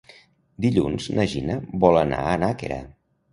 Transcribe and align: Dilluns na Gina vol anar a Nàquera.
Dilluns 0.65 1.09
na 1.19 1.25
Gina 1.33 1.59
vol 1.85 2.01
anar 2.01 2.23
a 2.31 2.33
Nàquera. 2.45 2.81